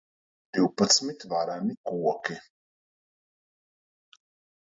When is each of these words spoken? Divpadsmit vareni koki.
Divpadsmit 0.53 1.21
vareni 1.33 1.73
koki. 1.89 2.35